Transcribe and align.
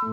Une 0.00 0.10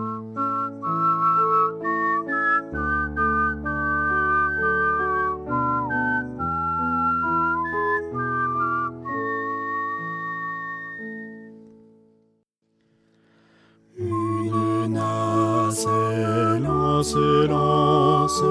nacelle 14.89 16.67
silence 17.03 18.41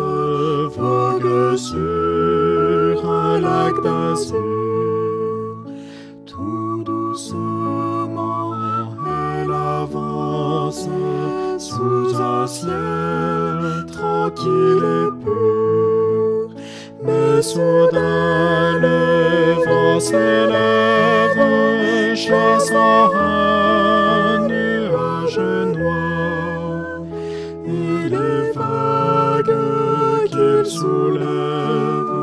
vogue 0.77 1.57
sur 1.57 3.11
un 3.11 3.41
lac 3.41 3.83
d'azur. 3.83 4.64
Ciel 12.55 13.85
tranquille 13.91 14.87
et 15.01 15.11
pur. 15.23 16.51
Mais 17.05 17.43
soudain, 17.43 18.79
le 18.85 19.01
vent 19.67 19.99
s'élève, 20.09 21.43
chassant 22.15 23.11
un 23.15 24.47
nuage 24.49 25.41
noir. 25.77 27.03
Et 27.67 28.09
les 28.15 28.53
vagues 28.59 29.59
qu'il 30.31 30.65
soulève 30.77 32.15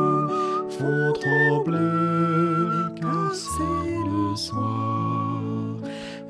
font 0.76 1.12
trembler, 1.24 2.72
car 3.00 3.32
c'est 3.34 4.00
le 4.12 4.36
soir. 4.36 5.42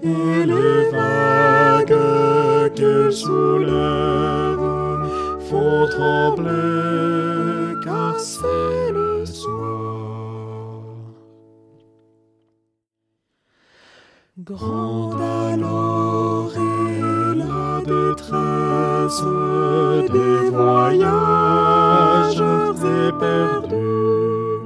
Et 0.04 0.46
les 0.52 0.80
vagues 0.90 2.00
qu'il 2.76 3.12
soulève 3.12 3.81
trembler, 5.92 7.76
car 7.84 8.16
c'est 8.20 8.92
le 8.94 9.26
soir. 9.26 9.62
Grande 14.38 15.22
alors 15.22 16.52
est 16.56 17.36
la 17.36 17.82
détresse 17.94 19.24
des 20.16 20.50
voyageurs 20.50 21.60
éperdus. 23.08 24.60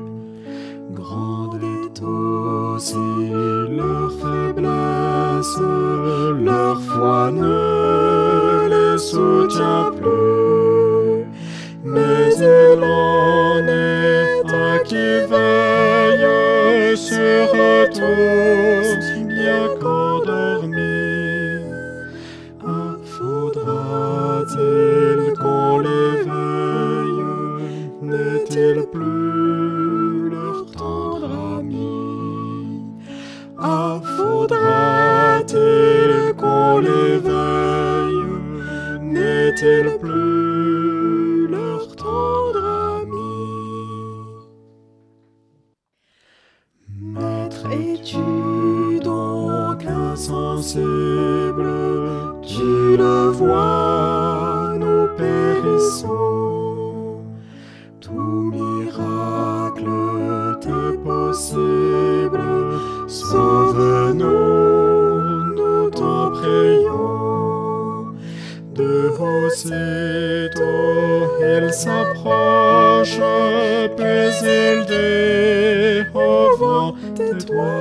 Grande 0.92 1.60
est 1.62 1.98
aussi 2.02 3.08
leur 3.80 4.12
faiblesse, 4.22 5.58
leur 6.50 6.78
foi 6.82 7.32
ne 7.32 8.68
les 8.70 8.98
soutient 8.98 9.92
plus. 9.98 10.25
N'est-il 39.56 39.88
plus 40.00 41.48
leur 41.48 41.96
tendre 41.96 43.00
ami? 43.00 43.48
Maître, 46.90 47.66
es-tu 47.72 49.00
donc 49.02 49.86
insensible? 49.86 50.84
Tu 52.42 52.98
le 52.98 53.30
vois, 53.30 54.74
nous 54.78 55.08
périssons. 55.16 57.22
Tout 58.02 58.52
miracle 58.52 59.88
t'est 60.60 60.98
possible. 61.02 62.42
Sauve-nous, 63.08 64.26
nous 65.56 65.90
t'en 65.92 66.32
prions. 66.32 67.25
Aussitôt 69.18 70.62
il 71.40 71.72
s'approche, 71.74 73.20
puis 73.96 74.30
il 74.44 74.86
dit 74.86 76.04
au 76.14 76.58
vent 76.58 76.92
tais-toi, 77.16 77.78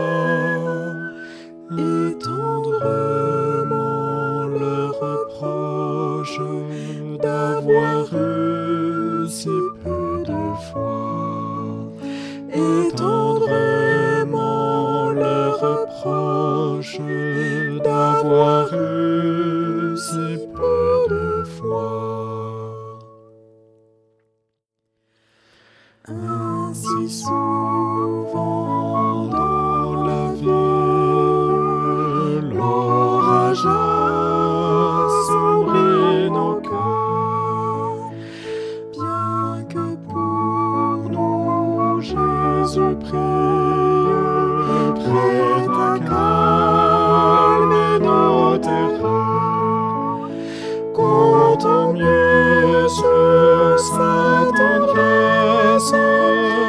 et 1.72 2.19
tendrement 2.21 3.65
le 4.47 4.77
reproche 5.03 6.41
d'avoir 7.21 8.05
eu 8.15 9.28
si 9.28 9.49
peu 9.83 10.22
de 10.25 10.43
foi, 10.71 11.03
et 12.53 12.83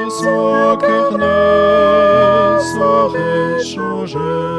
son 0.10 0.78
cœur 0.78 1.12
saurait 2.62 3.64
changer. 3.64 4.55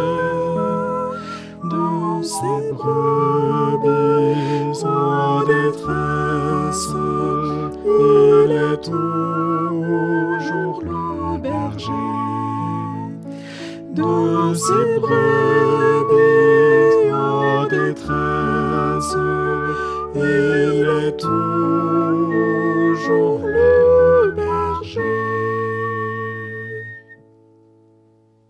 de 13.96 14.54
ses 14.54 15.00
brebis 15.00 16.16
en 17.12 17.66
détresse. 17.66 19.16
Il 20.14 20.86
est 21.02 21.16
toujours 21.16 22.56